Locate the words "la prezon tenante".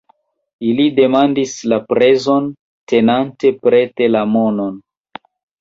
1.73-3.55